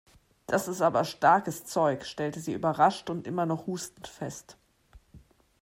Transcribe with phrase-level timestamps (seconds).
[0.47, 4.57] Das ist aber starkes Zeug!, stellte sie überrascht und immer noch hustend fest.